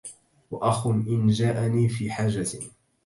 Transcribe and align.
وأخ 0.51 0.87
إن 0.87 1.27
جاءني 1.27 1.89
في 1.89 2.11
حاجة 2.11 2.47